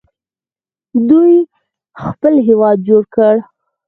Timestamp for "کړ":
3.15-3.35